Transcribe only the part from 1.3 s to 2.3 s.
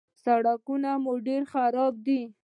خراب دي.